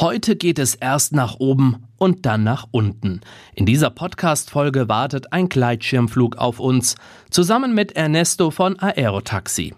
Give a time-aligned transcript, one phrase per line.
[0.00, 3.20] Heute geht es erst nach oben und dann nach unten.
[3.54, 6.94] In dieser Podcast-Folge wartet ein Gleitschirmflug auf uns,
[7.28, 9.74] zusammen mit Ernesto von Aerotaxi.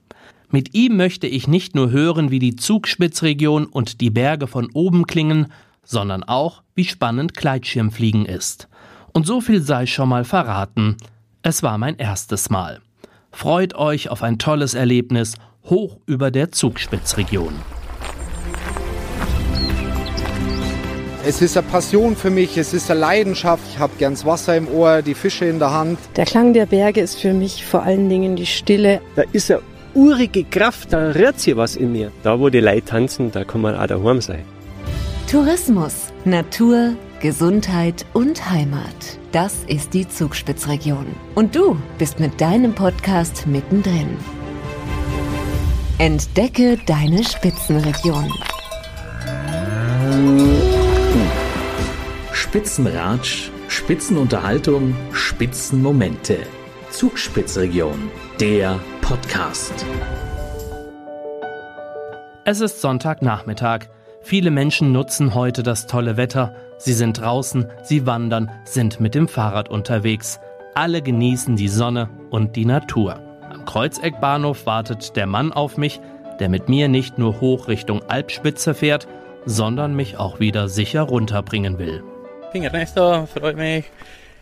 [0.48, 5.08] Mit ihm möchte ich nicht nur hören, wie die Zugspitzregion und die Berge von oben
[5.08, 5.48] klingen,
[5.82, 8.69] sondern auch, wie spannend Gleitschirmfliegen ist.
[9.13, 10.99] Und so viel sei schon mal verraten.
[11.43, 12.81] Es war mein erstes Mal.
[13.33, 15.35] Freut euch auf ein tolles Erlebnis
[15.65, 17.55] hoch über der Zugspitzregion.
[21.25, 23.63] Es ist eine Passion für mich, es ist eine Leidenschaft.
[23.71, 25.99] Ich habe gern das Wasser im Ohr, die Fische in der Hand.
[26.17, 29.01] Der Klang der Berge ist für mich vor allen Dingen die Stille.
[29.15, 29.61] Da ist eine
[29.95, 32.11] urige Kraft, da rührt sich was in mir.
[32.25, 34.43] Da, wo die Leute tanzen, da kann man auch daheim sein.
[35.30, 35.95] Tourismus,
[36.25, 38.83] Natur, Gesundheit und Heimat.
[39.30, 41.07] Das ist die Zugspitzregion.
[41.37, 44.16] Und du bist mit deinem Podcast mittendrin.
[45.99, 48.29] Entdecke deine Spitzenregion.
[52.52, 56.37] Spitzenratsch, Spitzenunterhaltung, Spitzenmomente.
[56.90, 59.73] Zugspitzregion, der Podcast.
[62.45, 63.87] Es ist Sonntagnachmittag.
[64.20, 66.54] Viele Menschen nutzen heute das tolle Wetter.
[66.77, 70.38] Sie sind draußen, sie wandern, sind mit dem Fahrrad unterwegs.
[70.74, 73.18] Alle genießen die Sonne und die Natur.
[73.50, 76.02] Am Kreuzeckbahnhof wartet der Mann auf mich,
[76.38, 79.08] der mit mir nicht nur hoch Richtung Alpspitze fährt,
[79.46, 82.05] sondern mich auch wieder sicher runterbringen will.
[82.53, 83.86] Ich bin Ernesto, freut mich.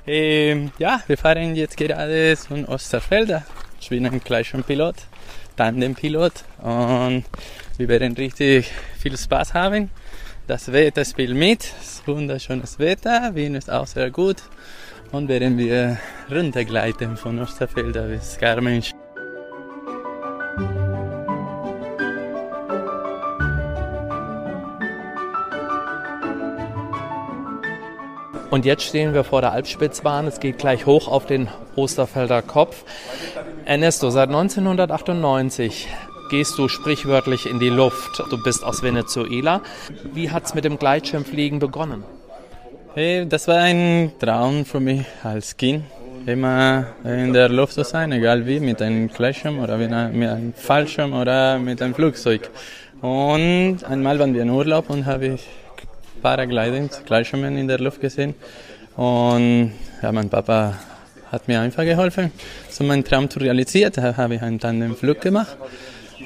[0.05, 3.45] Ähm, ja, wir fahren jetzt gerade zum Osterfelder.
[3.81, 4.97] Ich bin ein Gleitschirmpilot,
[5.57, 7.23] Tandempilot und
[7.79, 9.91] wir werden richtig viel Spaß haben.
[10.49, 14.39] Das Wetter spielt mit, es ist wunderschönes Wetter, Wien ist auch sehr gut
[15.13, 15.97] und werden wir
[16.29, 18.91] runtergleiten von Osterfelder bis Garmisch.
[28.51, 30.27] Und jetzt stehen wir vor der Alpspitzbahn.
[30.27, 32.85] Es geht gleich hoch auf den Osterfelder Kopf.
[33.65, 35.87] Ernesto, seit 1998
[36.31, 38.23] gehst du sprichwörtlich in die Luft.
[38.31, 39.63] Du bist aus Venezuela.
[40.15, 42.03] Wie hat es mit dem Gleitschirmfliegen begonnen?
[42.95, 45.85] Hey, das war ein Traum für mich als Kind.
[46.27, 51.13] Immer in der Luft zu sein, egal wie, mit einem Gleitschirm oder mit einem Fallschirm
[51.13, 52.51] oder mit einem Flugzeug.
[53.01, 55.49] Und einmal waren wir in Urlaub und habe ich
[56.23, 58.35] Paragliding, Gleitschirmen in der Luft gesehen.
[58.97, 59.73] Und
[60.03, 60.75] ja, mein Papa
[61.31, 62.33] hat mir einfach geholfen,
[62.69, 63.93] so meinen Traum zu realisieren.
[63.95, 65.57] Da habe ich einen Tandemflug gemacht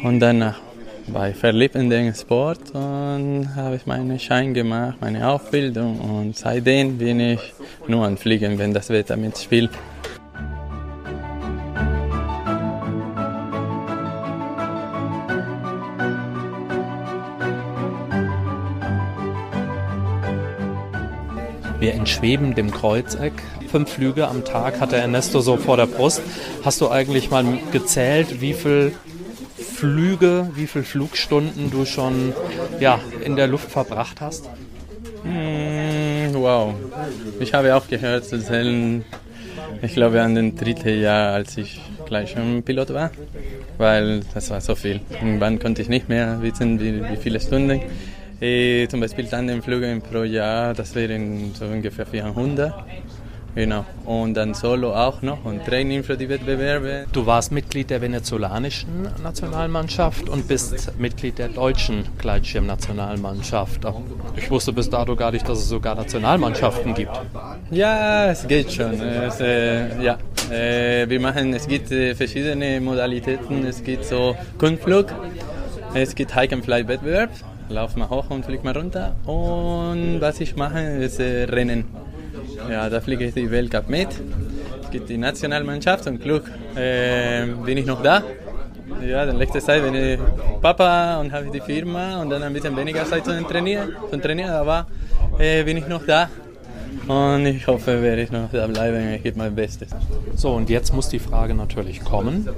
[0.03, 0.61] und danach
[1.07, 6.37] war ich verliebt in den Sport und habe ich meinen Schein gemacht, meine Ausbildung und
[6.37, 7.41] seitdem bin ich
[7.87, 9.71] nur am Fliegen, wenn das Wetter mitspielt.
[21.85, 23.35] Wir entschweben dem Kreuzeck.
[23.71, 26.23] Fünf Flüge am Tag hat der Ernesto so vor der Brust.
[26.65, 28.93] Hast du eigentlich mal gezählt, wie viel
[29.59, 32.33] Flüge, wie viele Flugstunden du schon
[32.81, 34.49] ja, in der Luft verbracht hast?
[35.25, 36.73] Mm, wow.
[37.39, 39.05] Ich habe auch gehört zu zählen,
[39.83, 43.11] ich glaube an den dritten Jahr, als ich gleich schon Pilot war,
[43.77, 45.03] weil das war so viel.
[45.11, 47.83] Irgendwann konnte ich nicht mehr wissen, wie, wie viele Stunden.
[48.45, 52.75] Eh, zum Beispiel Tandemflüge pro Jahr, das wären so ungefähr 400.
[53.55, 53.87] Genau.
[54.05, 57.07] Und dann Solo auch noch und Training für die Wettbewerbe.
[57.11, 63.81] Du warst Mitglied der venezolanischen Nationalmannschaft und bist Mitglied der deutschen Gleitschirmnationalmannschaft.
[64.37, 67.19] Ich wusste bis dato gar nicht, dass es sogar Nationalmannschaften gibt.
[67.71, 69.01] Ja, es geht schon.
[69.01, 70.19] Es, äh, ja.
[70.51, 73.65] Äh, wir machen, es gibt äh, verschiedene Modalitäten.
[73.65, 75.07] Es gibt so Kunstflug,
[75.95, 77.31] es gibt Hike-and-Fly-Wettbewerb.
[77.69, 79.15] Lauf mal hoch und flieg mal runter.
[79.25, 81.85] Und was ich mache, ist äh, Rennen.
[82.71, 84.09] Ja, da fliege ich die Weltcup mit.
[84.83, 88.23] Es gibt die Nationalmannschaft und Glück äh, bin ich noch da.
[89.05, 90.19] Ja, dann letzte Zeit bin ich
[90.61, 94.51] Papa und habe die Firma und dann ein bisschen weniger Zeit zum Trainieren, zum Trainieren
[94.51, 94.87] aber
[95.39, 96.29] äh, bin ich noch da.
[97.09, 99.13] Und ich hoffe, werde ich noch da bleiben.
[99.15, 99.91] Ich gebe mein Bestes.
[100.37, 102.49] So, und jetzt muss die Frage natürlich kommen: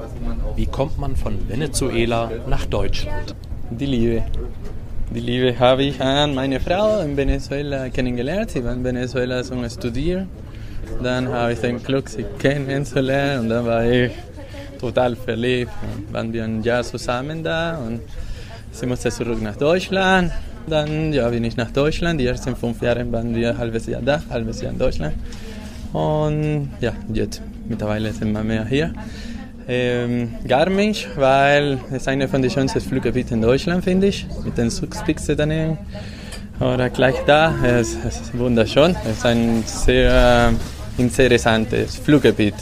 [0.55, 3.35] Wie kommt man von Venezuela nach Deutschland?
[3.71, 4.23] Die Liebe.
[5.17, 8.51] Die Liebe habe ich an meine Frau in Venezuela kennengelernt.
[8.51, 10.29] Sie war in Venezuela zum Studieren.
[11.03, 14.13] Dann habe ich den Glück, sie kennenzulernen und dann war ich
[14.79, 15.71] total verliebt.
[15.81, 18.01] Dann waren wir ein Jahr zusammen da und
[18.73, 20.33] sie musste zurück nach Deutschland.
[20.67, 22.21] Dann ja, bin ich nach Deutschland.
[22.21, 25.15] Die ersten fünf Jahre waren wir ein halbes Jahr da, ein halbes Jahr in Deutschland.
[25.95, 28.93] Und ja, jetzt mittlerweile sind wir mehr hier.
[29.69, 34.71] Ähm, Garmisch, weil es eine von den schönsten Fluggebieten in Deutschland, finde ich, mit den
[34.71, 35.79] Zugspitze daneben.
[36.61, 37.55] oder gleich da.
[37.65, 38.97] Es, es ist wunderschön.
[39.05, 40.53] Es ist ein sehr
[40.99, 42.55] äh, interessantes Fluggebiet.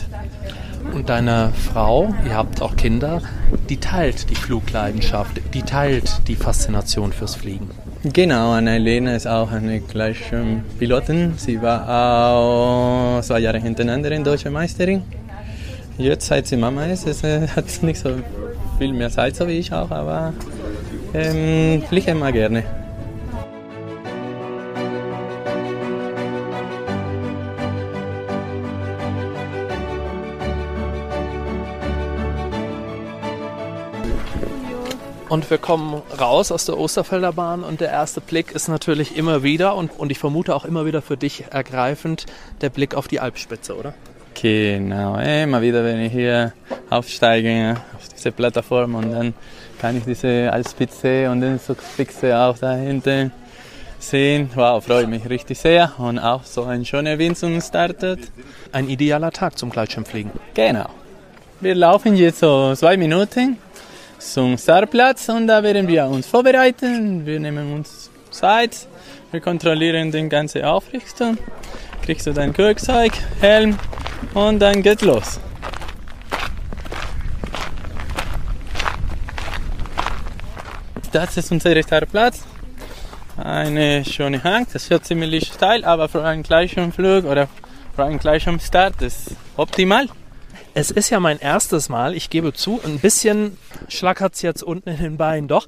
[0.95, 3.21] Und deine Frau, ihr habt auch Kinder,
[3.69, 7.71] die teilt die Flugleidenschaft, die teilt die Faszination fürs Fliegen.
[8.05, 11.35] Genau, Annalena ist auch eine Gleichschirmpilotin.
[11.37, 15.03] Sie war auch zwei Jahre hintereinander in Deutsche Meisterin.
[15.97, 18.11] Jetzt, seit sie Mama ist, ist äh, hat sie nicht so
[18.79, 20.33] viel mehr Zeit, so wie ich auch, aber
[21.15, 22.65] ähm, fliege immer gerne.
[35.29, 39.43] Und wir kommen raus aus der Osterfelder Bahn und der erste Blick ist natürlich immer
[39.43, 42.27] wieder und, und ich vermute auch immer wieder für dich ergreifend
[42.61, 43.95] der Blick auf die Alpspitze, oder?
[44.35, 46.53] Genau, immer wieder, wenn ich hier
[46.91, 49.35] aufsteige auf diese Plattform und dann
[49.81, 53.33] kann ich diese Alpspitze und den Zugspitze auch da hinten
[53.99, 54.51] sehen.
[54.55, 58.21] Wow, freue mich richtig sehr und auch so ein schöner Wind zum Startet.
[58.73, 60.33] Ein idealer Tag zum Gleitschirmfliegen.
[60.55, 60.89] Genau.
[61.61, 63.57] Wir laufen jetzt so zwei Minuten
[64.19, 67.25] zum Startplatz und da werden wir uns vorbereiten.
[67.25, 68.87] Wir nehmen uns Zeit,
[69.31, 71.39] wir kontrollieren den ganzen Aufrichtung.
[72.03, 73.79] Kriegst du dein Kirkzeug, Helm
[74.33, 75.41] und dann geht's los.
[81.13, 82.45] Das ist unser Startplatz.
[83.37, 87.49] Eine schöne Hang, das wird ziemlich steil, aber für einen Gleichschirmflug oder
[87.95, 90.09] für einen Gleichschirmstart ist optimal.
[90.75, 93.57] Es ist ja mein erstes Mal, ich gebe zu, ein bisschen
[93.89, 95.67] schlackert es jetzt unten in den Beinen doch.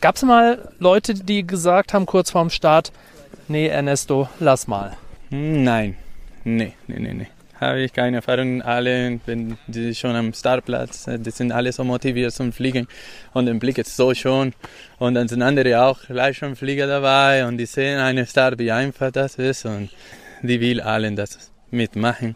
[0.00, 2.92] Gab es mal Leute, die gesagt haben, kurz vorm Start,
[3.48, 4.96] nee, Ernesto, lass mal?
[5.28, 5.96] Nein,
[6.44, 7.26] nee, nee, nee, nee.
[7.62, 8.60] Habe ich keine Erfahrung.
[8.60, 12.88] Alle, wenn die schon am Startplatz, die sind alle so motiviert zum Fliegen
[13.34, 14.52] und der Blick ist so schön.
[14.98, 18.72] Und dann sind andere auch gleich schon Flieger dabei und die sehen einen Start, wie
[18.72, 19.90] einfach das ist und
[20.42, 22.34] die will allen das mitmachen.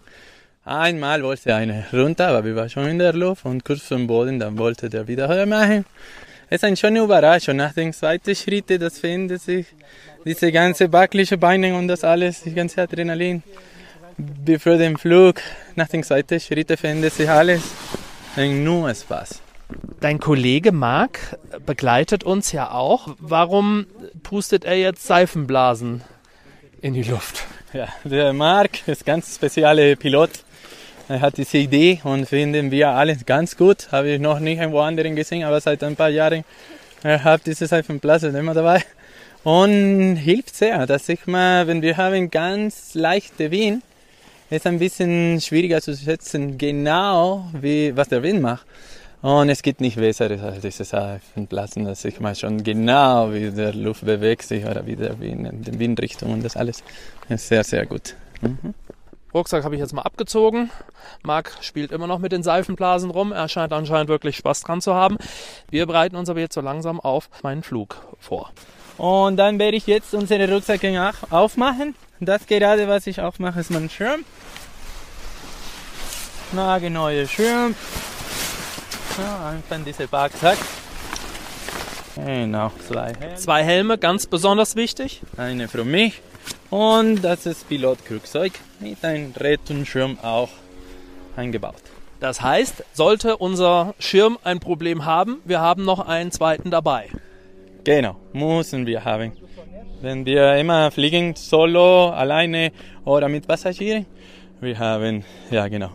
[0.64, 4.38] Einmal wollte einer runter, aber wir waren schon in der Luft und kurz vom Boden,
[4.38, 5.84] dann wollte der wieder höher machen.
[6.48, 7.56] Es ist eine schöne Überraschung.
[7.56, 9.66] Nach dem zweiten Schritt, das findet sich
[10.24, 13.42] diese ganze wackelige Beine und das alles, die ganze Adrenalin.
[14.18, 15.42] Bevor dem Flug,
[15.74, 17.62] nach dem zweiten Schritt findet sich alles
[18.36, 19.42] nur Spaß.
[20.00, 23.14] Dein Kollege Marc begleitet uns ja auch.
[23.18, 23.86] Warum
[24.22, 26.02] pustet er jetzt Seifenblasen
[26.80, 27.44] in die Luft?
[27.72, 30.30] Ja, der Marc ist ganz spezieller Pilot.
[31.08, 33.92] Er hat diese Idee und finden wir alle ganz gut.
[33.92, 36.44] Habe ich noch nicht irgendwo anderen gesehen, aber seit ein paar Jahren
[37.02, 38.82] er hat diese Seifenblase immer dabei
[39.44, 43.82] und hilft sehr, dass ich mal, wenn wir haben ganz leichte Wind,
[44.50, 48.66] ist ein bisschen schwieriger zu schätzen, genau wie was der Wind macht.
[49.22, 53.72] Und es gibt nicht besseres als diese Seifenblasen, dass ich mal schon genau wie der
[53.72, 56.84] Luft bewegt sich oder wie der Wind, die Windrichtung und das alles
[57.28, 58.14] ist sehr, sehr gut.
[58.40, 58.74] Mhm.
[59.34, 60.70] Rucksack habe ich jetzt mal abgezogen.
[61.22, 63.32] Marc spielt immer noch mit den Seifenblasen rum.
[63.32, 65.18] Er scheint anscheinend wirklich Spaß dran zu haben.
[65.70, 68.50] Wir bereiten uns aber jetzt so langsam auf meinen Flug vor.
[68.96, 71.94] Und dann werde ich jetzt unsere Rucksäcke aufmachen.
[72.20, 74.24] Das gerade, was ich aufmache, ist mein Schirm.
[76.52, 77.74] Nagelneue Schirm.
[79.18, 80.58] Ja, einfach diese Backsack.
[82.16, 83.34] Genau, zwei Helme.
[83.34, 85.20] Zwei Helme, ganz besonders wichtig.
[85.36, 86.22] Eine für mich
[86.70, 90.48] und das ist Pilotkrugzeug mit einem Rettungsschirm auch
[91.36, 91.82] eingebaut.
[92.20, 97.08] Das heißt, sollte unser Schirm ein Problem haben, wir haben noch einen zweiten dabei.
[97.84, 99.32] Genau, müssen wir haben.
[100.02, 102.72] Wenn wir immer fliegen, solo, alleine
[103.04, 104.06] oder mit Passagieren,
[104.60, 105.90] wir haben, ja genau,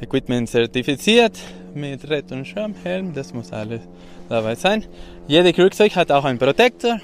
[0.00, 1.38] Equipment zertifiziert
[1.74, 3.82] mit Rettungsschirm, Helm, das muss alles
[4.28, 4.84] dabei sein.
[5.26, 7.00] Jede Krugzeug hat auch einen Protektor,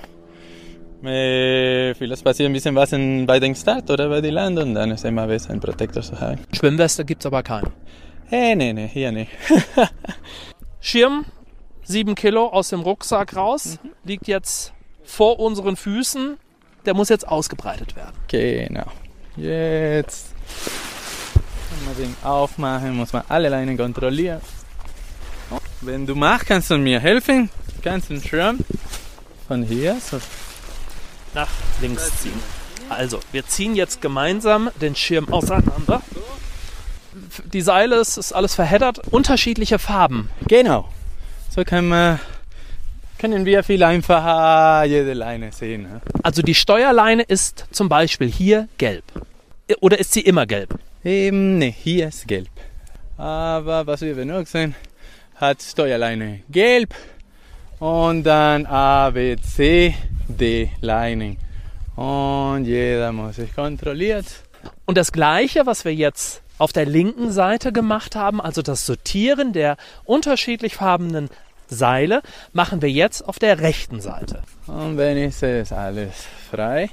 [1.05, 4.91] äh, vielleicht passiert ein bisschen was in, bei den Start oder bei der Landung, dann
[4.91, 6.41] ist immer besser, einen Protektor zu haben.
[6.53, 7.71] Schwimmweste gibt es aber keinen.
[8.27, 9.31] Hey, nee, nee, hier nicht.
[10.81, 11.25] Schirm,
[11.85, 13.91] 7 Kilo aus dem Rucksack raus, mhm.
[14.05, 14.73] liegt jetzt
[15.11, 16.39] vor unseren Füßen.
[16.87, 18.15] Der muss jetzt ausgebreitet werden.
[18.29, 18.87] Genau.
[19.37, 20.29] Jetzt
[21.69, 24.41] kann man den aufmachen, muss man alle Leinen kontrollieren.
[25.83, 27.51] Wenn du machst, kannst du mir helfen.
[27.77, 28.59] Du kannst den Schirm
[29.47, 30.19] von hier so
[31.35, 31.49] nach
[31.81, 32.41] links ziehen.
[32.89, 36.03] Also, wir ziehen jetzt gemeinsam den Schirm auseinander.
[37.45, 40.31] Die Seile, es ist alles verheddert, unterschiedliche Farben.
[40.49, 40.89] Genau.
[41.55, 42.21] So können wir,
[43.21, 46.01] können wir viel einfacher jede Leine sehen.
[46.23, 49.05] Also die Steuerleine ist zum Beispiel hier gelb.
[49.81, 50.79] Oder ist sie immer gelb?
[51.05, 52.49] Eben, ne, hier ist gelb.
[53.19, 54.75] Aber was wir benutzen,
[55.35, 56.95] hat Steuerleine gelb
[57.79, 59.95] und dann A, B, C,
[60.27, 61.37] D Lining.
[61.97, 64.25] Und jeder muss sich kontrolliert.
[64.87, 69.53] Und das Gleiche, was wir jetzt auf der linken Seite gemacht haben, also das Sortieren
[69.53, 71.29] der unterschiedlich farbenen
[71.71, 72.23] Seile,
[72.53, 74.43] machen wir jetzt auf der rechten Seite.
[74.67, 76.91] Und wenn ich sehe, ist alles frei.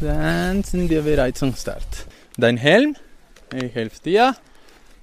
[0.00, 2.06] Dann sind wir bereit zum Start.
[2.36, 2.96] Dein Helm,
[3.54, 4.34] ich helfe dir.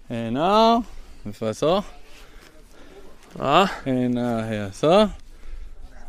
[0.10, 0.84] Genau,
[1.24, 1.84] ungefähr so.
[3.38, 5.10] Ja, Genau, hier so.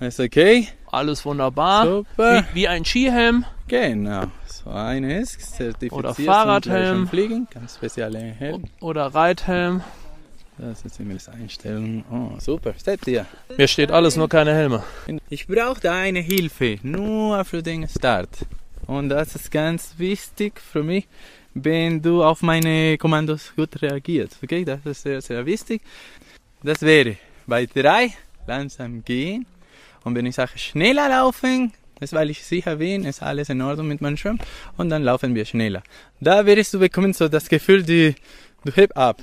[0.01, 0.69] Ist okay?
[0.91, 1.85] alles wunderbar.
[1.85, 2.45] Super.
[2.53, 3.45] Wie, wie ein Skihelm.
[3.67, 7.09] Genau, so eine ist zertifiziert Oder Fahrradhelm.
[7.09, 8.65] Fliegen, ganz spezielle Helm.
[8.81, 9.83] Oder Reithelm.
[10.59, 12.05] Das ist immer das Einstellen.
[12.11, 13.27] Oh, super, steht dir.
[13.57, 14.83] Mir steht alles, nur keine Helme.
[15.31, 18.31] Ich brauche deine Hilfe, nur für den Start.
[18.87, 21.07] Und das ist ganz wichtig für mich,
[21.55, 24.39] wenn du auf meine Kommandos gut reagierst.
[24.43, 25.81] Okay, das ist sehr, sehr wichtig.
[26.65, 28.13] Das wäre bei drei
[28.49, 29.47] langsam gehen.
[30.03, 33.87] Und wenn ich sage schneller laufen, ist weil ich sicher bin, ist alles in Ordnung
[33.89, 34.39] mit meinem Schirm.
[34.77, 35.85] Und dann laufen wir schneller.
[36.21, 38.17] Da wirst du bekommen so das Gefühl, die,
[38.65, 39.23] du heb ab.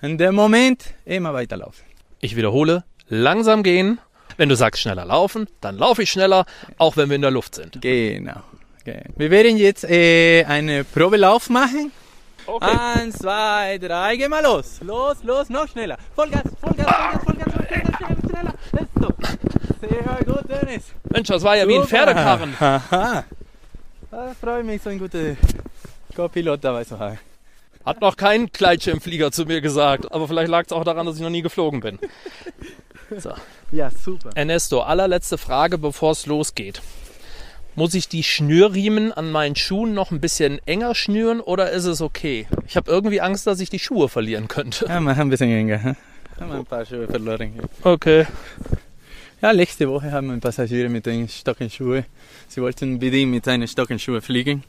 [0.00, 1.84] In dem Moment immer weiterlaufen.
[2.20, 3.98] Ich wiederhole, langsam gehen.
[4.36, 7.56] Wenn du sagst schneller laufen, dann laufe ich schneller, auch wenn wir in der Luft
[7.56, 7.82] sind.
[7.82, 8.40] Genau.
[8.80, 9.02] Okay.
[9.16, 11.90] Wir werden jetzt äh, einen Probelauf machen.
[12.60, 14.80] Eins, zwei, drei, geh mal los.
[14.82, 15.98] Los, los, noch schneller.
[16.14, 18.54] Vollgas, Vollgas, Vollgas, Vollgas, Vollgas, schneller, schneller.
[18.72, 19.08] Let's go.
[19.80, 20.84] Sehr gut, Dennis.
[21.10, 21.88] Mensch, das war ja wie ein Super.
[21.88, 22.60] Pferdekarren.
[22.60, 23.24] Haha.
[24.10, 25.36] Da freue ich mich, so einen guten
[26.14, 27.18] Co-Pilot dabei zu haben.
[27.84, 31.22] Hat noch kein Gleitschirmflieger zu mir gesagt, aber vielleicht lag es auch daran, dass ich
[31.22, 31.98] noch nie geflogen bin.
[33.18, 33.32] So.
[33.72, 34.28] Ja, super.
[34.34, 36.82] Ernesto, allerletzte Frage, bevor es losgeht.
[37.74, 42.02] Muss ich die Schnürriemen an meinen Schuhen noch ein bisschen enger schnüren oder ist es
[42.02, 42.46] okay?
[42.66, 44.84] Ich habe irgendwie Angst, dass ich die Schuhe verlieren könnte.
[44.86, 45.82] Ja, mach ein bisschen enger.
[45.82, 45.96] hm?
[46.38, 47.52] Haben wir ein paar Schuhe verloren.
[47.54, 47.62] hier.
[47.82, 48.26] Okay.
[49.40, 52.04] Ja, letzte Woche haben wir Passagiere mit den Stockenschuhen.
[52.48, 54.64] Sie wollten unbedingt mit seinen Stockenschuhen fliegen.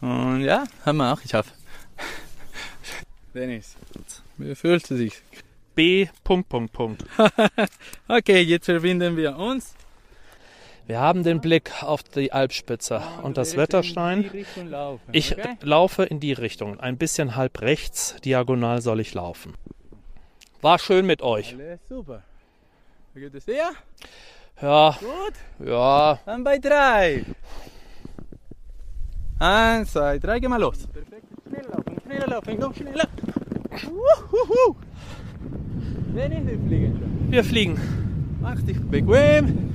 [0.00, 1.52] Und ja, haben wir auch geschafft.
[3.34, 3.76] Dennis,
[4.38, 5.20] wie fühlst du dich?
[5.74, 6.06] B.
[6.22, 7.04] Punkt, Punkt, Punkt.
[8.08, 9.74] Okay, jetzt verbinden wir uns.
[10.86, 14.30] Wir haben den Blick auf die Alpspitze und das Wetterstein.
[14.68, 15.56] Laufen, Ich okay?
[15.62, 16.78] laufe in die Richtung.
[16.78, 19.54] Ein bisschen halb rechts, diagonal soll ich laufen.
[20.60, 21.54] War schön mit euch.
[21.54, 22.22] Alles super.
[23.14, 23.70] Wie geht es dir?
[24.62, 25.66] Ja, Gut.
[25.66, 26.20] ja.
[26.26, 27.24] Dann bei drei.
[29.40, 30.86] Eins, zwei, drei, geh mal los.
[30.86, 31.24] Perfekt.
[31.48, 33.08] Schneller laufen, schneller laufen, noch schneller.
[33.82, 34.76] Wuhuhu.
[36.14, 37.26] Dennis, wir fliegen.
[37.30, 37.80] Wir fliegen.
[38.40, 39.74] Mach dich bequem.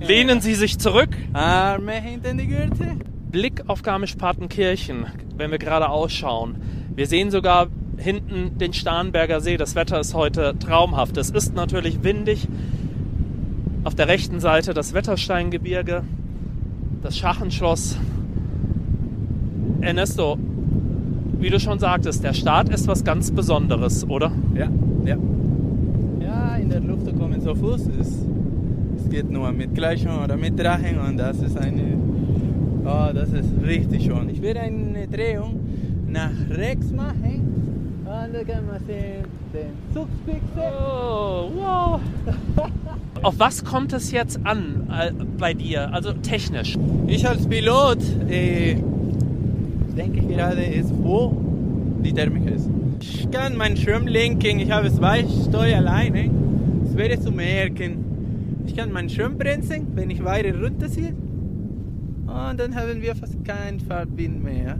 [0.00, 1.10] Lehnen Sie sich zurück.
[1.32, 2.96] Arme hinter die Gürtel.
[3.30, 5.06] Blick auf Garmisch-Partenkirchen,
[5.36, 6.56] wenn wir gerade ausschauen.
[6.94, 9.56] Wir sehen sogar hinten den Starnberger See.
[9.56, 11.16] Das Wetter ist heute traumhaft.
[11.16, 12.48] Es ist natürlich windig.
[13.84, 16.04] Auf der rechten Seite das Wettersteingebirge,
[17.02, 17.96] das Schachenschloss.
[19.80, 20.38] Ernesto,
[21.42, 24.30] wie du schon sagtest, der Start ist was ganz Besonderes, oder?
[24.54, 24.68] Ja,
[25.04, 25.16] ja.
[26.20, 28.26] Ja, in der Luft zu kommen so Fuß ist.
[28.96, 31.98] Es geht nur mit Gleichung oder mit Drachen und das ist eine.
[32.84, 34.28] Oh, das ist richtig schön.
[34.30, 35.58] Ich werde eine Drehung
[36.08, 40.72] nach rechts machen und da kann man sehen den Zugspitze.
[40.80, 42.00] Oh, wow.
[43.22, 46.78] Auf was kommt es jetzt an äh, bei dir, also technisch?
[47.06, 48.76] Ich als Pilot äh,
[49.94, 51.36] denke gerade ist, wo
[52.02, 52.68] die Thermik ist.
[53.00, 56.30] Ich kann meinen Schirm lenken, ich habe zwei Steuer alleine.
[56.84, 58.04] Das wäre zu merken.
[58.66, 61.14] Ich kann meinen Schirm bremsen, wenn ich weiter runterziehe.
[62.26, 64.78] Und dann haben wir fast keinen Fahrtwind mehr.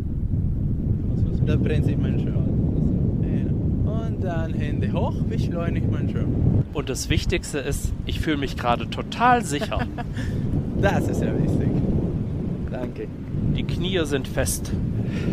[1.47, 2.53] Da bremse ich meinen Schirm.
[3.87, 6.63] Und dann Hände hoch, beschleunige meinen Schirm.
[6.73, 9.87] Und das Wichtigste ist, ich fühle mich gerade total sicher.
[10.81, 11.69] Das ist ja wichtig.
[12.69, 13.07] Danke.
[13.57, 14.73] Die Knie sind fest.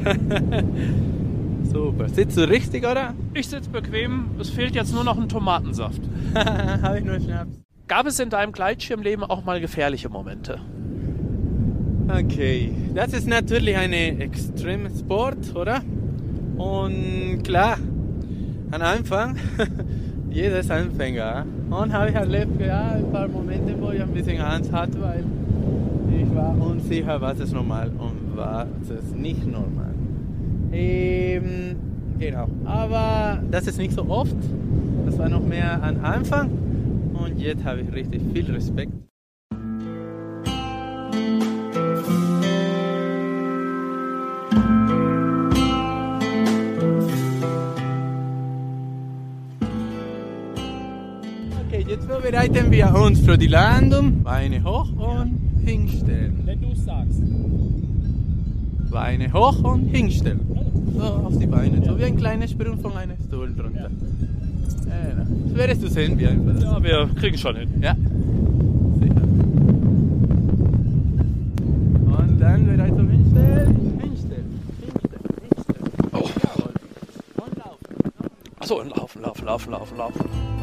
[1.63, 2.09] Super.
[2.09, 3.13] Sitzt du richtig, oder?
[3.33, 6.01] Ich sitze bequem, es fehlt jetzt nur noch ein Tomatensaft.
[6.35, 7.59] habe ich nur Schnaps.
[7.87, 10.59] Gab es in deinem Gleitschirmleben auch mal gefährliche Momente?
[12.07, 15.81] Okay, das ist natürlich ein Extremsport, oder?
[16.57, 17.77] Und klar,
[18.71, 19.37] am Anfang,
[20.29, 21.45] jeder ist Anfänger.
[21.69, 25.23] Und habe ich erlebt, ja, ein paar Momente, wo ich ein bisschen Angst hatte, weil
[26.19, 29.93] ich war unsicher, was ist normal und was ist nicht normal.
[30.71, 31.75] Ähm,
[32.19, 34.35] genau, aber das ist nicht so oft.
[35.05, 36.49] Das war noch mehr am Anfang
[37.13, 38.93] und jetzt habe ich richtig viel Respekt.
[51.67, 54.23] Okay, jetzt bereiten wir uns für die Landung.
[54.23, 56.41] Beine hoch und hinstellen.
[56.45, 57.21] Wenn du sagst.
[58.89, 60.41] Beine hoch und hinstellen.
[60.97, 63.89] So auf die Beine, so wie ein kleiner Sprung von einem Stuhl drunter.
[63.89, 65.25] Genau.
[65.47, 67.69] Das wirst du sehen, wie einfach das Ja, wir kriegen schon hin.
[67.81, 67.95] Ja.
[68.99, 69.23] Sicher.
[72.17, 73.99] Und dann bereit zum Hinstellen.
[74.01, 74.59] Hinstellen.
[74.81, 75.25] Hinstellen.
[75.55, 75.91] Hinstellen.
[76.13, 76.29] Oh.
[76.43, 76.73] Jawohl.
[77.37, 77.95] Und laufen.
[78.59, 80.58] Achso, laufen, laufen, laufen, laufen, laufen.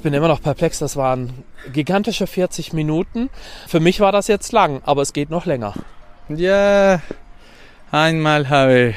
[0.00, 3.28] Ich bin immer noch perplex, das waren gigantische 40 Minuten.
[3.68, 5.74] Für mich war das jetzt lang, aber es geht noch länger.
[6.30, 7.02] Ja,
[7.90, 8.96] einmal habe ich,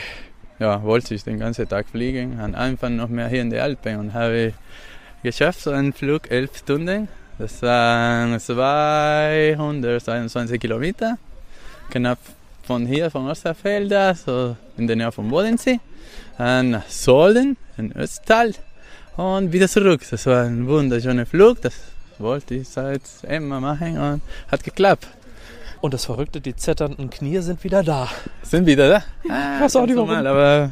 [0.60, 3.98] ja, wollte ich den ganzen Tag fliegen, am Anfang noch mehr hier in den Alpen
[3.98, 4.54] und habe
[5.24, 7.10] geschafft, so einen Flug elf Stunden.
[7.38, 11.18] Das waren 221 Kilometer,
[11.90, 12.20] knapp
[12.66, 15.82] von hier, von Osterfelder, so in der Nähe von Bodensee,
[16.38, 18.54] nach Solden, in Östtal
[19.18, 20.02] und wieder zurück.
[20.10, 21.74] Das war ein wunderschöner Flug, das
[22.20, 25.08] wollte ich seit immer machen und hat geklappt.
[25.82, 28.10] Und das Verrückte, die zitternden Knie sind wieder da.
[28.42, 29.04] Sind wieder da?
[29.30, 29.96] Ah, weiß auch warum.
[29.96, 30.72] normal, aber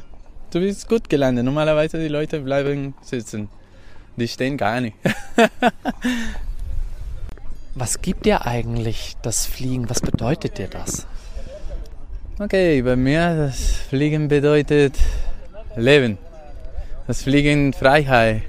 [0.52, 1.44] du bist gut gelandet.
[1.44, 3.50] Normalerweise die Leute bleiben sitzen.
[4.16, 4.96] Die stehen gar nicht.
[7.76, 9.90] Was gibt dir eigentlich das Fliegen?
[9.90, 11.08] Was bedeutet dir das?
[12.40, 14.98] Okay, bei mir das Fliegen bedeutet
[15.76, 16.18] Leben.
[17.08, 18.44] Das Fliegen Freiheit.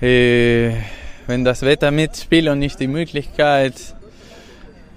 [0.00, 0.74] Äh,
[1.26, 3.74] wenn das Wetter mitspielt und nicht die Möglichkeit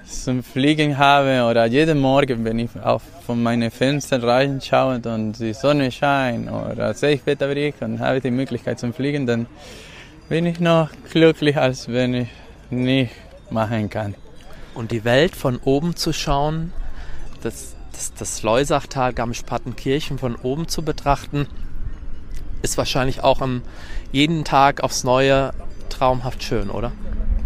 [0.05, 5.53] zum Fliegen habe oder jeden Morgen, wenn ich auf von meinen Fenstern reinschaue und die
[5.53, 9.48] Sonne scheint oder sehe ich Wetterbericht und habe die Möglichkeit zum Fliegen, dann
[10.29, 12.27] bin ich noch glücklich, als wenn ich
[12.70, 13.11] nicht
[13.50, 14.13] machen kann.
[14.75, 16.72] Und die Welt von oben zu schauen,
[17.41, 21.48] das, das, das Leusachtal, Garmisch-Partenkirchen von oben zu betrachten,
[22.65, 23.61] ist wahrscheinlich auch am,
[24.11, 25.51] jeden Tag aufs Neue
[25.89, 26.91] traumhaft schön, oder?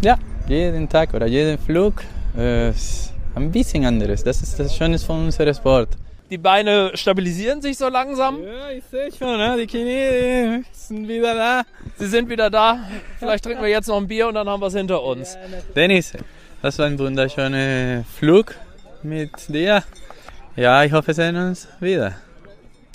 [0.02, 2.02] Ja, jeden Tag oder jeden Flug
[2.38, 4.24] äh, ist ein bisschen anderes.
[4.24, 5.90] Das ist das Schöne von unserem Sport.
[6.30, 8.42] Die Beine stabilisieren sich so langsam.
[8.44, 9.58] Ja, ich sehe schon, ne?
[9.60, 11.64] die Knie sind wieder da.
[11.98, 12.80] Sie sind wieder da.
[13.18, 15.38] Vielleicht trinken wir jetzt noch ein Bier und dann haben wir es hinter uns.
[15.76, 16.14] Dennis,
[16.62, 18.56] das war ein wunderschöner Flug
[19.04, 19.84] mit dir.
[20.56, 22.14] Ja, ich hoffe, wir sehen uns wieder.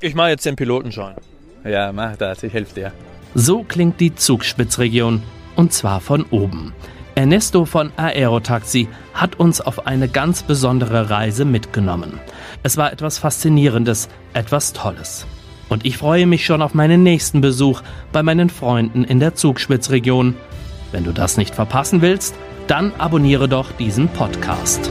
[0.01, 1.17] Ich mache jetzt den Pilotenschein.
[1.65, 2.93] Ja, mach das, ich helfe dir.
[3.35, 5.23] So klingt die Zugspitzregion
[5.57, 6.73] und zwar von oben.
[7.15, 12.21] Ernesto von Aerotaxi hat uns auf eine ganz besondere Reise mitgenommen.
[12.63, 15.27] Es war etwas Faszinierendes, etwas Tolles.
[15.69, 20.35] Und ich freue mich schon auf meinen nächsten Besuch bei meinen Freunden in der Zugspitzregion.
[20.93, 22.35] Wenn du das nicht verpassen willst,
[22.67, 24.91] dann abonniere doch diesen Podcast.